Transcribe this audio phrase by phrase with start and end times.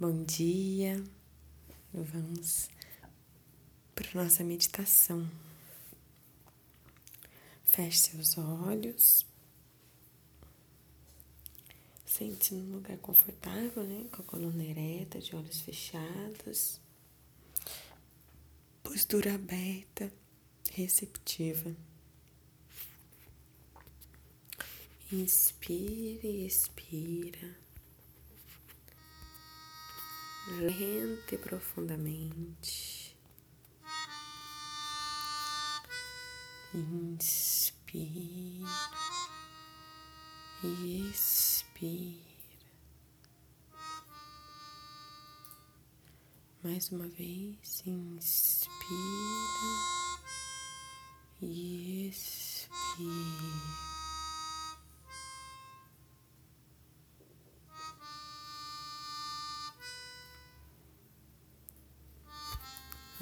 [0.00, 1.04] Bom dia,
[1.92, 2.70] vamos
[3.94, 5.30] para nossa meditação.
[7.66, 9.26] Feche seus olhos,
[12.06, 14.06] sente-se num lugar confortável, né?
[14.10, 16.80] Com a coluna ereta, de olhos fechados,
[18.82, 20.10] postura aberta,
[20.72, 21.76] receptiva.
[25.12, 27.54] Inspire e expira
[30.50, 33.16] lenta e profundamente.
[36.74, 38.00] Inspira
[40.62, 42.30] e expira.
[46.62, 48.90] Mais uma vez, inspira
[51.40, 53.89] e expira.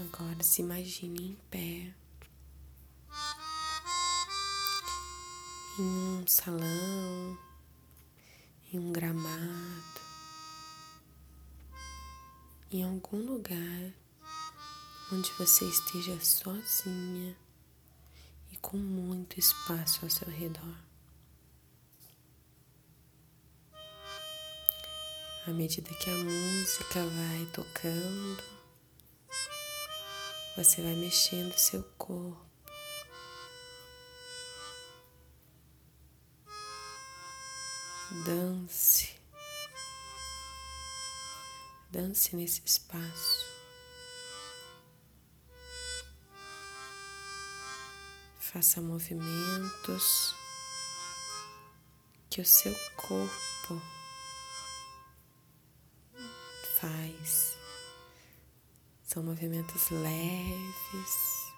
[0.00, 1.92] Agora se imagine em pé,
[5.76, 7.36] em um salão,
[8.72, 10.00] em um gramado,
[12.70, 13.92] em algum lugar
[15.12, 17.36] onde você esteja sozinha
[18.52, 20.76] e com muito espaço ao seu redor.
[25.44, 28.57] À medida que a música vai tocando,
[30.58, 32.44] você vai mexendo seu corpo.
[38.24, 39.14] Dance.
[41.92, 43.46] Dance nesse espaço.
[48.40, 50.34] Faça movimentos
[52.28, 53.80] que o seu corpo
[56.80, 57.57] faz.
[59.08, 61.54] São movimentos leves,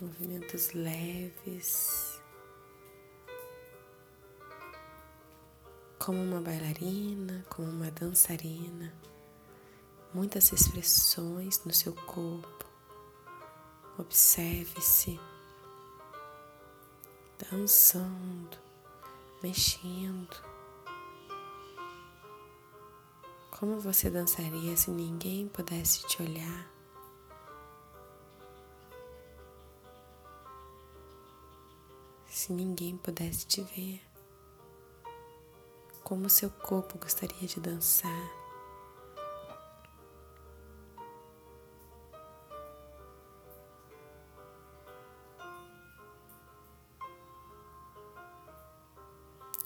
[0.00, 2.20] movimentos leves,
[5.96, 8.92] como uma bailarina, como uma dançarina,
[10.12, 12.66] muitas expressões no seu corpo.
[13.96, 15.20] Observe-se
[17.48, 18.58] dançando,
[19.40, 20.49] mexendo.
[23.60, 26.66] Como você dançaria se ninguém pudesse te olhar?
[32.24, 34.00] Se ninguém pudesse te ver?
[36.02, 38.30] Como seu corpo gostaria de dançar?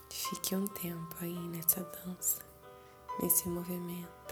[0.09, 2.54] Fique um tempo aí nessa dança
[3.21, 4.25] nesse movimento.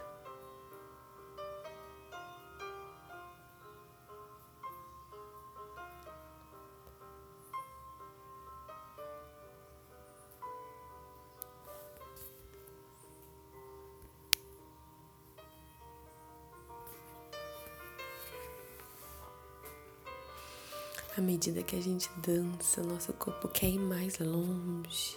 [21.16, 25.16] À medida que a gente dança, nosso corpo quer ir mais longe,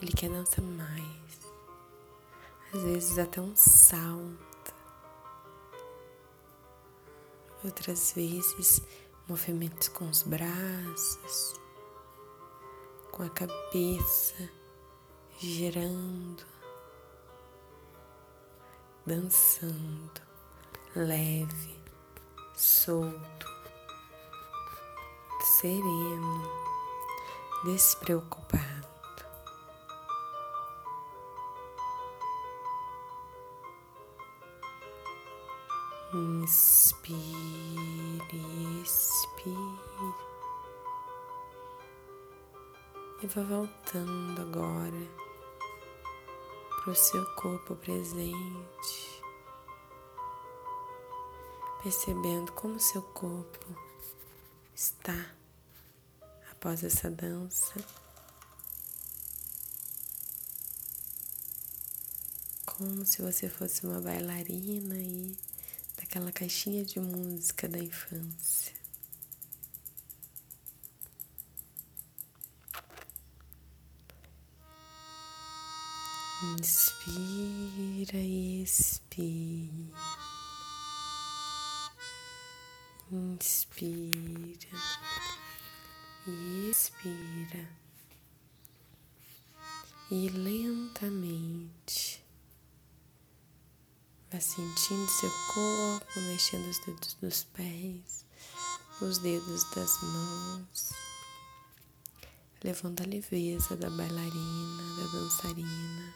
[0.00, 1.47] ele quer dançar mais
[2.72, 4.74] às vezes até um salto,
[7.64, 8.82] outras vezes
[9.26, 11.54] movimentos com os braços,
[13.10, 14.50] com a cabeça
[15.38, 16.44] girando,
[19.06, 20.20] dançando,
[20.94, 21.80] leve,
[22.56, 23.46] solto,
[25.60, 26.42] sereno,
[27.64, 28.87] despreocupado.
[36.14, 37.20] Inspire,
[38.82, 40.14] expire.
[43.22, 45.06] E vá voltando agora
[46.80, 49.22] para o seu corpo presente,
[51.82, 53.76] percebendo como seu corpo
[54.74, 55.34] está
[56.52, 57.74] após essa dança.
[62.64, 65.36] Como se você fosse uma bailarina e
[66.08, 68.72] daquela caixinha de música da infância.
[76.58, 79.98] Inspira e expira.
[83.12, 84.78] Inspira
[86.26, 87.68] e expira.
[90.10, 92.07] e lentamente
[94.30, 98.24] vá sentindo seu corpo, mexendo os dedos dos pés,
[99.00, 100.92] os dedos das mãos,
[102.62, 106.14] levando a leveza da bailarina, da dançarina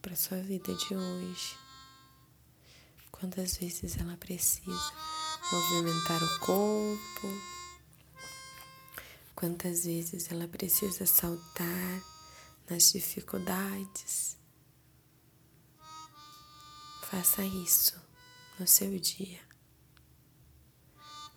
[0.00, 1.58] para sua vida de hoje.
[3.10, 4.92] Quantas vezes ela precisa
[5.52, 7.28] movimentar o corpo,
[9.36, 12.02] quantas vezes ela precisa saltar
[12.70, 14.39] nas dificuldades.
[17.10, 18.00] Faça isso
[18.56, 19.40] no seu dia.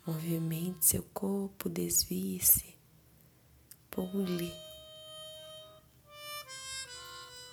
[0.06, 2.76] Movimente seu corpo, desvie-se,
[3.90, 4.54] pule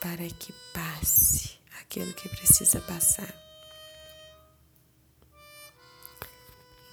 [0.03, 3.35] para que passe aquilo que precisa passar.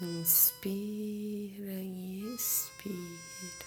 [0.01, 3.65] Inspira e expira,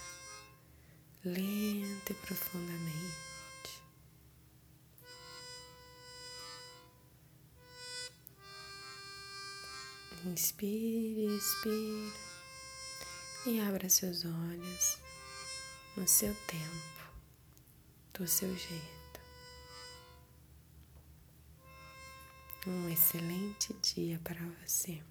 [1.25, 3.30] lenta e profundamente.
[10.31, 12.15] Inspire, expira
[13.47, 14.99] e abra seus olhos
[15.97, 17.13] no seu tempo,
[18.15, 19.21] do seu jeito.
[22.65, 25.03] Um excelente dia para você.